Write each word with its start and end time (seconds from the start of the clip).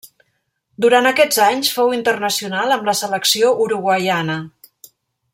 Durant 0.85 1.07
aquests 1.09 1.41
anys 1.47 1.69
fou 1.75 1.93
internacional 1.97 2.73
amb 2.77 2.89
la 2.91 2.95
selecció 3.03 3.51
uruguaiana. 3.67 4.39